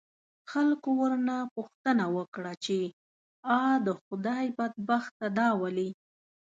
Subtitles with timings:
[0.51, 2.77] خلکو ورنه پوښتنه وکړه، چې
[3.61, 5.89] آ د خدای بدبخته دا ولې؟